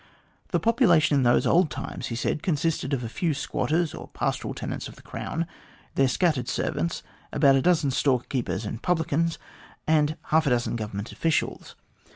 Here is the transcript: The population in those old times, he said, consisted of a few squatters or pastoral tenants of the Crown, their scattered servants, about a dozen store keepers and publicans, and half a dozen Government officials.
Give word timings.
The 0.49 0.59
population 0.59 1.13
in 1.15 1.21
those 1.21 1.45
old 1.45 1.69
times, 1.69 2.07
he 2.07 2.15
said, 2.15 2.41
consisted 2.41 2.91
of 2.91 3.03
a 3.03 3.07
few 3.07 3.35
squatters 3.35 3.93
or 3.93 4.07
pastoral 4.07 4.55
tenants 4.55 4.87
of 4.87 4.95
the 4.95 5.03
Crown, 5.03 5.45
their 5.93 6.07
scattered 6.07 6.47
servants, 6.49 7.03
about 7.31 7.55
a 7.55 7.61
dozen 7.61 7.91
store 7.91 8.21
keepers 8.21 8.65
and 8.65 8.81
publicans, 8.81 9.37
and 9.85 10.17
half 10.29 10.47
a 10.47 10.49
dozen 10.49 10.75
Government 10.75 11.11
officials. 11.11 11.75